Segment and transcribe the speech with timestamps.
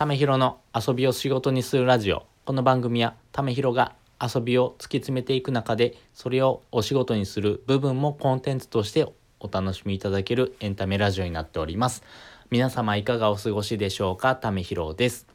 [0.00, 2.22] ためひろの遊びを仕事にするラジオ。
[2.46, 9.06] この番組はためひろが遊びを突き詰めていく中で、それをお仕事にする部分もコンテンツとして
[9.40, 12.02] お楽しみいただけるエンタメラジオになっております。
[12.48, 14.36] 皆様いかがお過ごしでしょうか？
[14.36, 15.26] ためひろです。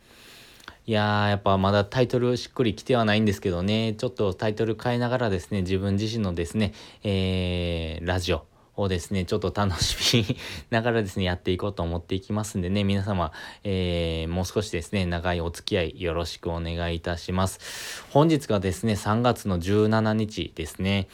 [0.87, 6.73] いやー、やっぱまだタイトルしっくりきてはないんですけどね、ちょっとタイトル変えながらですね、自分自身のですね、
[7.03, 8.47] えー、ラジオ、
[8.77, 10.37] をですね、ちょっと楽しみ
[10.69, 13.31] ながらですね、やっていこうと思っていきますんでね、皆様、
[13.63, 18.03] えー、もう少しですね、長いお付き合いよろしくお願いいたします。
[18.11, 21.07] 本日がですね、3月の17日ですね。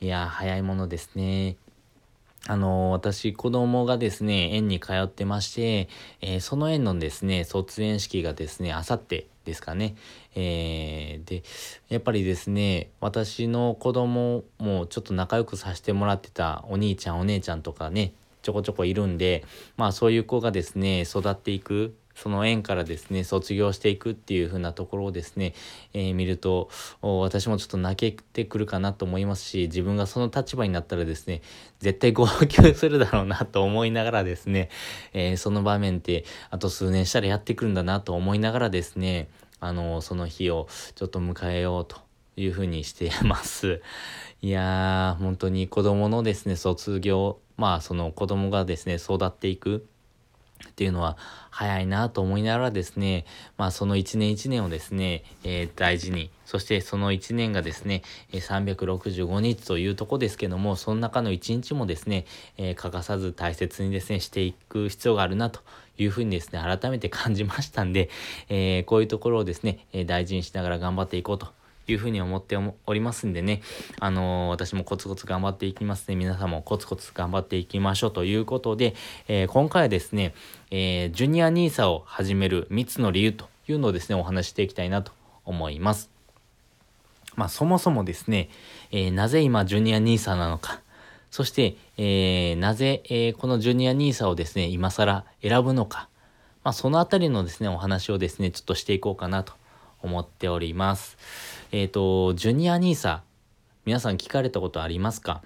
[0.00, 1.56] いや、早いものですね。
[2.46, 5.88] あの、私、子供がですね、園に通ってまして、
[6.20, 9.96] えー、その園のですね、卒園式がですね、あさってですかね。
[10.34, 11.42] えー、で、
[11.88, 18.12] やっぱりですね、私の子供もちょっと仲良くさせてもらってたお兄ちゃんお姉ちゃんとかね、
[18.42, 19.44] ちょこちょこいるんで、
[19.76, 25.54] まあそういう子がですね、育っていく、その縁からですね、卒業していくっていう風なところをですね、
[25.92, 26.68] えー、見ると、
[27.00, 31.42] 私もちょっと泣けてくるかなと思いますし、自分がその立場になったらですね、
[31.78, 34.68] 絶対号泣するだろうなと思いながらですね、
[35.12, 39.28] えー、その場面ってあと数年したらやってくるんだなと思いながらですね、
[39.60, 40.66] あの、その日を
[40.96, 41.98] ちょっと迎えようと
[42.36, 43.80] いうふうにしています。
[44.42, 49.86] いやー、本当に子供のですね、卒業、まあその子供がですね、育っていく。
[50.68, 51.16] っていうのは
[51.50, 53.24] 早いなと思いながらですね、
[53.56, 65.60] まあその一年一年をですね、えー、大事に、そしてその一年がですね、365日というとこですけども、その中の一日もですね、えー、欠かさず大切にですね、していく必要があるなと
[65.96, 68.08] いうふうにですね、改めて感じましたんで、
[68.48, 71.48] えー、こういうところをですね、大事にしながら頑張っていこうと
[71.92, 73.62] いうふうに思っておりますんでね、
[74.00, 76.16] あのー、私もコツコツ頑張っていきますね。
[76.16, 78.94] 皆さんもコツコツ頑張っていきましょうということで、
[79.28, 80.34] えー、今回はですね、
[80.70, 85.12] えー、ジュニア NISA を始める3つの理由というのをですね、お話していきたいなと
[85.44, 86.10] 思います。
[87.36, 88.50] まあ、そもそもですね、
[88.90, 90.80] えなぜ今ジュニア NISA なのか、
[91.30, 96.08] そして、えなぜ、えこのジュニア NISA をですね、今更選ぶのか、
[96.64, 99.52] まあ、そのあたりのですね、お話をですね、ちょっとしていこうかなと
[100.02, 101.16] 思っております。
[101.72, 103.20] えっ、ー、と、ジュニア NISA、
[103.84, 105.42] 皆さん聞かれたことありますか？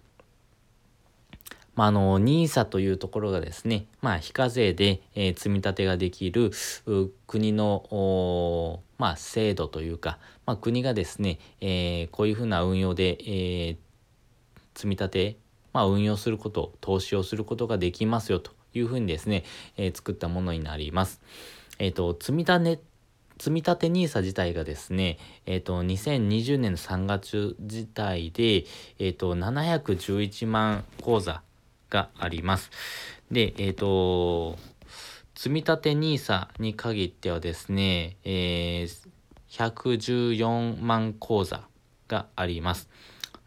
[1.74, 6.50] まあ、あの、NISA というところがですね、まあ、非課税で、えー、積み立てができる
[7.26, 13.76] 国の、まあ、制度というか、まあ、国がですね、えー、こういうふうな運用で、えー、
[14.74, 15.36] 積み立て、
[15.72, 19.44] まあ、運用すること、投資をすることができますよというふうにですね、
[19.78, 21.22] えー、作ったものになります。
[21.78, 22.82] えっ、ー、と、積み立て、
[23.42, 28.66] 積み立て NISA 自体がですね、えっ、ー、と、2020年の3月自体で、
[29.00, 31.42] えっ、ー、と、711万口座
[31.90, 32.70] があります。
[33.32, 34.58] で、えっ、ー、と、
[35.34, 39.10] 積み立て NISA に限ってはですね、えー、
[39.50, 41.62] 114万口座
[42.06, 42.88] があります。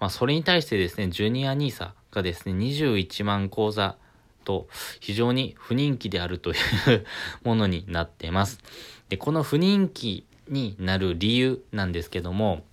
[0.01, 3.95] まあ、それに対してですね、ジュニア NISA がですね、21万口座
[4.43, 4.67] と
[4.99, 7.05] 非常に不人気であるという
[7.47, 8.59] ものになっています。
[9.09, 12.63] で、この不人気になる理由なんですけども、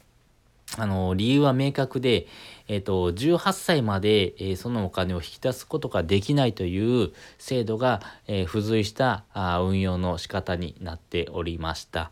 [0.79, 2.27] あの、理由は明確で、
[2.67, 12.11] えっ、と、18歳まで、えー、そのお金を引き出すことができないという制度が、えー、付随したあ運用の仕方になっておりました。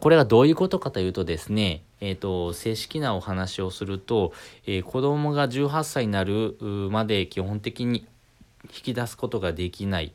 [0.00, 4.32] これがどういうことかというとですね、えっ、と、正式なお話をすると、
[4.66, 6.56] え子供が18歳になる
[6.90, 8.06] まで基本的に
[8.64, 10.12] 引き出すことができない。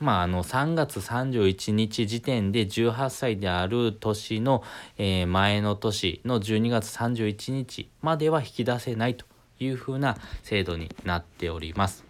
[0.00, 4.62] まあ、あの、3月31日時点で18歳である年の、
[4.96, 9.26] えー、前の年の12月31日までは引き出せないと
[9.58, 12.04] いうふうな制度になっております。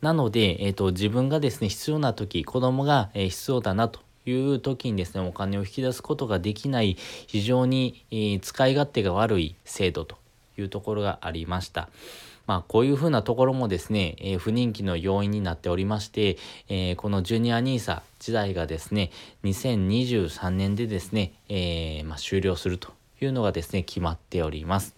[0.00, 6.96] なので、えっ、ー、と、自分がですね、必要な時、子供が、えー、必要だなという時にですね、お金を引き出すことができない、
[7.26, 10.16] 非常に、えー、使い勝手が悪い制度と
[10.56, 11.88] いうところがありました。
[12.46, 16.36] まあ、こういうふうなところもですね、えー、不人気の要因になっておりまして、
[16.68, 19.10] えー、このジュニア NISA 時代がですね、
[19.44, 24.94] 2023年でですね、えー、まあ、終了するというのがですね、決まっております。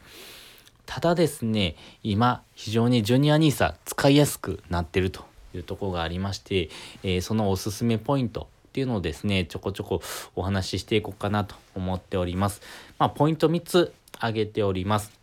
[0.85, 5.25] ただですね、今、非常にジュニア NISA 使いやすくなってると
[5.55, 6.71] いうところがありまして、
[7.03, 10.01] えそのおすすめポイントっていうのをですね、ちょこちょこ
[10.37, 12.63] お話ししていこうかなと思っております。
[12.99, 15.18] まあ、ポイント3つ挙げております。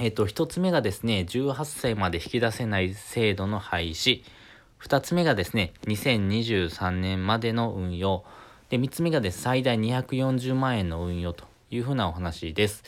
[0.00, 4.22] えっ、と、一つ目がですね、18歳まで引き出せない制度の廃止。
[4.76, 8.24] 二つ目がですね、2023年までの運用。
[8.70, 12.84] で、三つ目がです、最大240万円の運用というふうなお話です。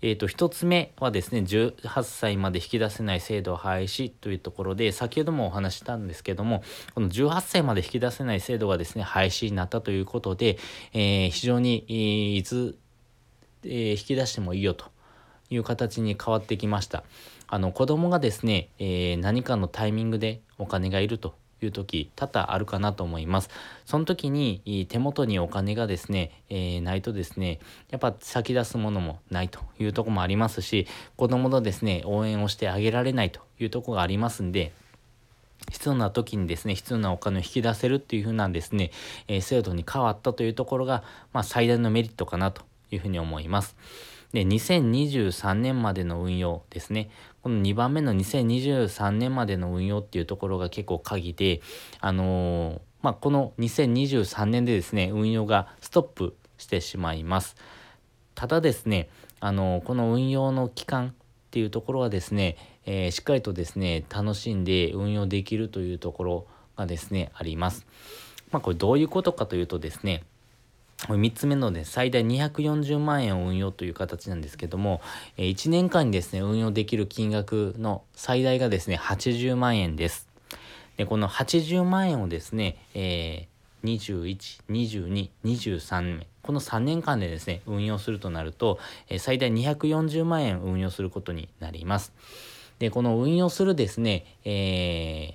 [0.00, 6.62] ええーと、1つ目はですね18歳まで引き出せない制度廃止というところで先ほどもお話したんですけども
[6.94, 10.58] この18歳まで引き出せない制度がですね廃止になったということで、
[10.92, 12.78] えー、非常に、いつ、
[13.64, 14.86] えー、引き出してもいいよと
[15.50, 17.04] いう形に変わってきました。
[17.48, 23.50] あの子供がですね、えー、何かのタイミングでお金がいるという時多々あるかなと思います。
[23.84, 27.60] その時に手元にお金がですね、えー、ないとですね、
[27.90, 34.72] やっぱ先出すものもないというとこもありますし、子供のですね、応援をしてあげられないというとこがありますんで、
[35.70, 38.90] 必要な時にですね、必要なお金を引き出せるっていう風なんですね、
[39.26, 41.02] えー、制度に変わったというところが、
[41.32, 43.76] まあ、最大のメリットかなというふうに思います。
[44.32, 47.10] で、2023年までの運用ですね。
[47.42, 51.60] この2番目の2023年までの運用っていうところが結構鍵で、
[52.00, 57.56] あのー、まあ、この2023年でですね、運用がストップしてしまいます。
[58.34, 59.08] ただですね、
[59.40, 61.12] あのー、この運用の期間っ
[61.50, 66.46] ていうところはですね、えー、しっかりとですね、楽しんで運用できるというところ
[66.76, 67.86] がですね、あります。
[68.50, 70.24] まあ、これどういうことかというとですね、
[70.98, 75.00] 3つ目のね、最大240万円を運用という形なんですけども、
[75.36, 80.28] 1年間にですね、運用できる金額の最大がですね、80万円です。
[80.96, 88.78] で、この80万円をですね、えー、21、22、23年、この3年間でですね、運用するとなると、
[89.18, 92.12] 最大240万円運用することになります。
[92.78, 95.34] で、この運用するですね、え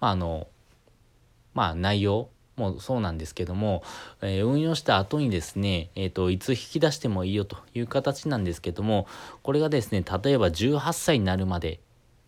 [0.00, 0.46] まあ、あの、
[1.54, 2.28] まあ、内容、
[2.60, 3.82] もそうなんですけども、
[4.22, 9.06] えー、運用した後にですね、えーと、いつ引き出してもいいよという形なんですけども
[9.42, 11.80] これがですね例えば18歳になるまで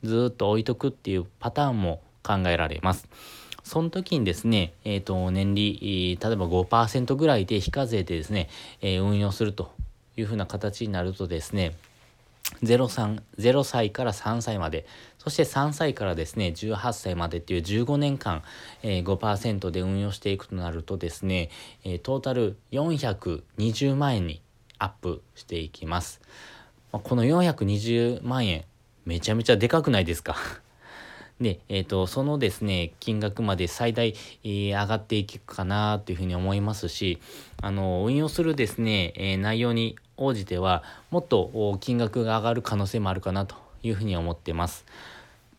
[0.02, 3.08] ずっと置いとくっていうパターンも考えられます。
[3.64, 8.48] その時にですね、えっ、ー、と、年利、例えば5%ぐらいで非課税でですね、
[8.80, 9.72] えー、運用すると
[10.16, 11.76] いうふうな形になるとですね、
[12.62, 14.86] 0, 3 0歳から3歳まで、
[15.18, 18.42] そして3歳からですね、18歳までっていう15年間、
[18.82, 21.50] えー、5%で運用していくとなるとですね、
[21.84, 24.42] えー、トータル420万円に
[24.78, 26.20] アップしていきます。
[26.90, 28.64] この420万円、
[29.04, 30.36] めちゃめちゃでかくないですか？
[31.42, 37.20] で、え、ー、と、そのですね、金額まで最大、えー、上がっていくかなというふうに思いますし、
[37.60, 44.84] あの、運用するですね、えー、内容に応じては、もっと金額が上がる可能性もあるかなというふうに思ってます。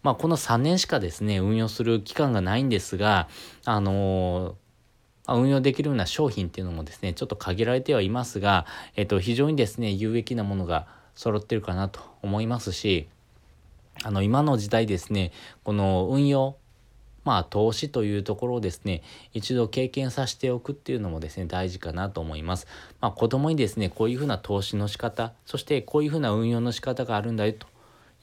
[0.04, 3.30] まあ、この3年しかですね、運用する期間がないんですが、
[3.66, 4.56] あの
[5.28, 8.66] 運用できるような商品っていうのもですね、ちょっと限られてはいますが、
[8.98, 13.08] えっと、非常にですね、有益なものが揃ってるかなと思いますし、
[14.02, 15.32] あの、今の時代ですね、
[15.64, 16.58] この運用、
[17.24, 19.02] まあ、投資というところをですね、
[19.34, 22.68] 一度経験させておくっていうのもですね、大事かなと思います。
[23.00, 27.68] まあ、子供にですね、こういうふうな投資の仕方、そしてこういうふうな運用の仕方があるんだよと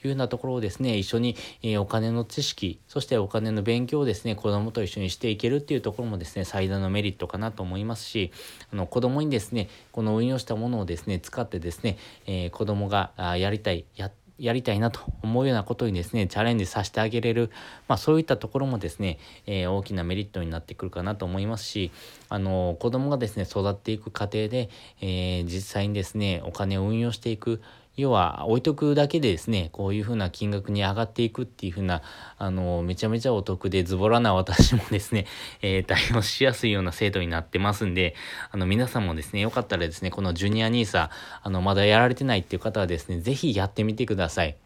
[0.03, 8.33] いうようなところをですね、一緒に、え、お金の知識、そしてお金の勉強をですね、子供と一緒にしていけるっていうところもですね、最大のメリットかなと思いますし、
[8.73, 17.51] あの子供にですね、この運用したものをですね、使ってですね、えー、子供がやりたい、やってやりたいなと思うようなことにですね、チャレンジさせてあげれる、
[17.89, 21.93] まあそういったところもですね、えー、大きなメリットになってくるかなと思いますし、
[22.31, 24.71] あの、子供がですね、育っていく過程で、
[25.03, 27.61] えー、実際にですね、お金を運用していく、
[27.97, 32.03] 要は置いとくだけでですね、こういうふうな金額に上がっていくっていうふうな、
[32.39, 35.27] あの、めちゃめちゃお得でズボラな私もですね、
[35.61, 38.15] えー、対応しやすいような制度になってますんで、
[38.51, 41.11] あの、皆さんもですね、よかったらですね、このジュニア NISA、
[41.43, 44.57] あの、まだやられてないっていう方はですね、ぜひやってみてください。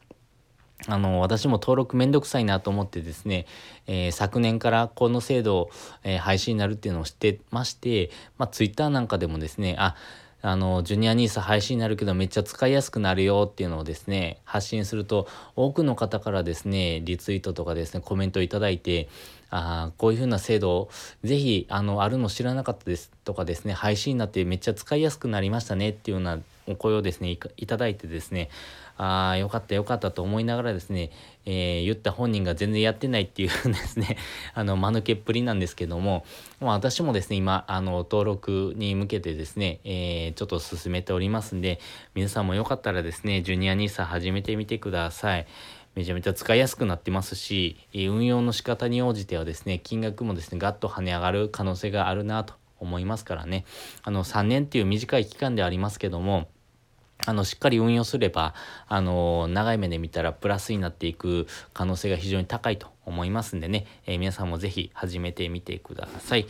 [0.86, 3.46] あの、私も登録めんどくさいなと思ってですね、
[3.86, 5.70] えー、昨年からこの制度、
[6.02, 9.94] えー、廃止になるっていうのを知ってまして、まあ、ツイッターなんかでもですね、あ、
[10.46, 19.08] あの、ジュニア NISA 廃止になるけどめっちゃ使いやすくなるよっていうのをですね、発信すると、多くの方からですね、リツイートとかですね、コメントいただいて、
[19.48, 20.90] あこういうふうな制度、
[21.22, 28.50] ぜひ、あの、あるの知らなかったですとかですね、配信になってめっちゃ使いやすくなりましたねっていうようなお声をですね、いただいてですね、
[28.96, 31.10] ああ、よかったよかったと思いながらですね、
[31.46, 34.16] えー、言った本人が全然やってないっていうですね、
[34.54, 36.24] あの、間抜けっぷりなんですけども、
[36.60, 41.80] ま、私もですね、今、あの、登録に向けてですね、えー、ちょっと進めておりますんで、
[42.14, 45.46] 皆さんもよかったらですね、ジュニア NISA 始めてみてください。
[45.94, 53.64] めちゃめちゃ使いやすくなってますし、運用の仕方に応じてはですね、金額もですね、ガッと跳ね上がる可能性があるなと思いますからね。
[54.02, 56.48] あの、3年っていう短い期間でありますけども、
[57.26, 58.54] あの、しっかり運用すれば、
[58.86, 66.46] あの、長い目で見たらプラスになっていく可能性が非常に高いと思いますんでね、えー、皆さんもぜひ始めてみてください。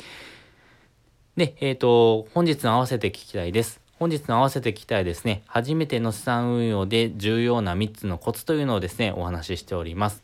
[1.36, 3.80] で、えっ、ー、と、本日の合わせて聞きたいです。
[3.98, 10.22] 本日の合わせて聞きたいですね、初めての資産運用で重要な3つのコツというのをですね、お話ししております。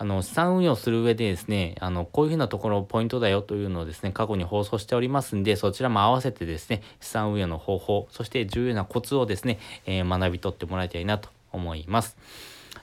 [0.00, 12.16] あの、資産運用する上でですね、あの、こういうふうなところポイントだよというのをですね、過去に放送しておりますんで、そちらも合わせてですね、資産運用の方法、そして重要なコツをですね、えー、学び取ってもらいたいなと思います。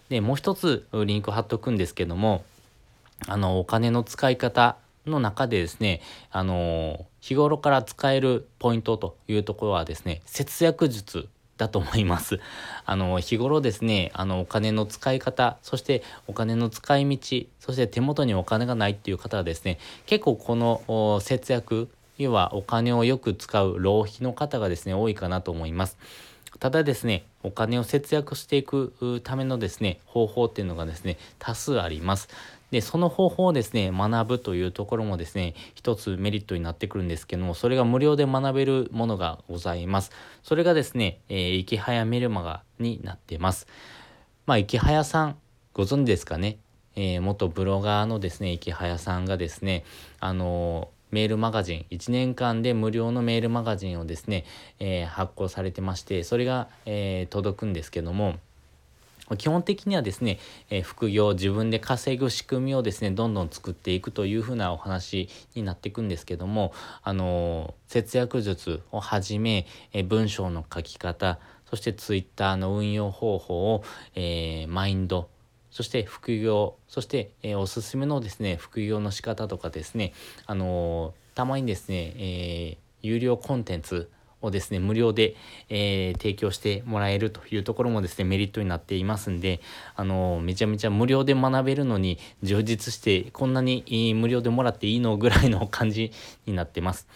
[0.10, 2.44] で、もう一つリンク貼っとくんですけども、
[3.28, 12.40] あの、お金の使い方の中でですね、あの、日頃から使えるポイントというところはですね、節約術だと思います。
[12.86, 17.18] あの、日頃ですね、あの、お金の使い方、そしてお金の使い道、
[17.60, 25.98] そして手元にお金がないっていう方はですね、結構この節約、要はお金をよく使う浪費の方がですね、多いかなと思います。
[26.60, 32.30] ただですね、お金を節約していくためのですね、方法っていうのがですね、多数あります。
[32.72, 40.12] で、その方法をですね、学ぶというところもですね、一つメリットになってくるんですけども、それが無料で学べるものがございます。
[40.44, 43.68] それがですね、えー、池早メルマガになってます。
[44.46, 45.38] まあ、池早さん、
[45.74, 46.58] ご存知ですかね？
[46.96, 49.84] えー、元ブロガーのですね、池早さんがですね、
[50.20, 54.44] あのーメールマガジン、1年間で無料のメールマガジンをですね、
[54.80, 58.36] えー、発行されてまして、それが、え、届くんですけども、
[59.36, 66.72] 基本的にはですね、え、副業、自分で稼ぐ仕組みをですね、どんどん作っていくというふうなお話になっていくんですけども、
[67.04, 73.84] あの、節約術をはじめ、え、文章の書き方、そしてツイッターの運用方法を、
[74.16, 75.30] えー、マインド、
[75.70, 80.14] そして副業、そして、えー、おすすめのですね、副業の仕方とかですね、
[80.46, 84.10] あのたまにですね、え有料コンテンツ、
[84.42, 85.36] をですね、無料で、
[85.70, 89.62] えー、提供してもらえるというところもですね、メリットになっていますんで、
[89.96, 96.12] あの、めちゃめちゃ無料で学べるのに充実して、こんなに無料でもらっていいのぐらいの感じ
[96.46, 97.08] になってます。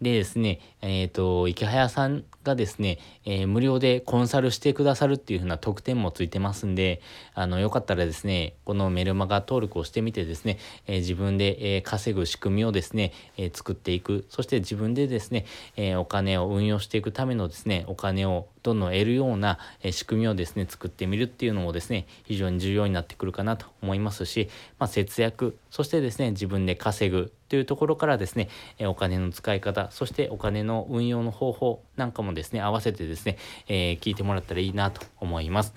[0.00, 7.00] でですね、えっ、ー、と、池早さんがですね、えー、無料でコンサルしてくださるっていう風な特典もついてますんで、
[7.34, 19.58] あの、よかったらですね、このメルマガ登録をしてみてですね、えー、自分で、え稼ぐ仕組みをですね、え作っていく、そして自分でですね、えお金を運用していくためのですね、お金をどんどん得るような、
[19.90, 24.48] 仕組みをですね、作ってみるっていうのもですね、非常に重要になってくるかなと思いますし、
[24.78, 28.48] まあ、節約、そしてですね、自分で稼ぐというところからですね、
[28.80, 33.38] お金の使い方、そしてお金の運用の方法なんかもですね、合わせてですね、
[33.68, 35.74] えー、聞いてもらったらいいなと思います。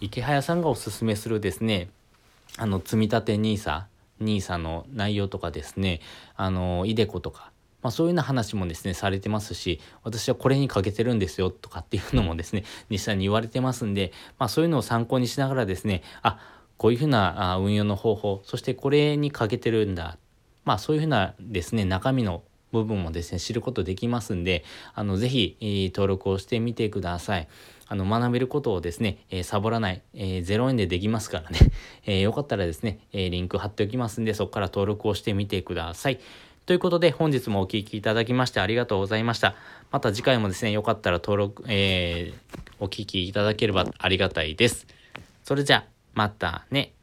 [0.00, 1.88] 池早さんがおすすめするですね、
[2.58, 3.84] あの、積立 NISA、
[4.20, 6.00] NISA の内容とかですね、
[6.36, 7.50] あの、イデコとか、
[7.84, 16.38] まあ、そういうような話もですね、されてますし、私はこれにかけてるんですよとかっていうのもですね、実際に言われてますんで、まあ、そういうのを参考にしながらですね、あ、
[16.78, 20.16] こういうふうな運用の方法、そしてこれにかけてるんだ。
[20.64, 24.64] まあそういうふうなですね、中身の部分もですね、知ることできますんで、
[24.94, 27.48] あの、ぜひ、えー、登録をしてみてください。
[27.86, 31.58] あの、学べることをですね、えー、サボらない、えー、0円でできますからね、
[32.06, 36.18] えよかったらですね、えリンク貼っておきますんで、そこから登録をしてみてください。
[36.66, 39.54] ということで、本日もお聴きいただきましてありがとうございました。
[39.90, 42.32] また次回もですね、よかったら登録、え
[42.80, 44.86] お聴きいただければありがたいです。
[45.42, 46.93] それじゃ、またね。